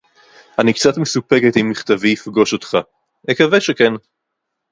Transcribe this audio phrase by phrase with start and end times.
[0.61, 2.75] אֲנִי קְצָת מְסוּפֶּקֶת אֵם מִכַּתָבִי יִפְגוֹש אוֹתְךָ.
[3.31, 3.93] אֲקַוֶה שָכֵן.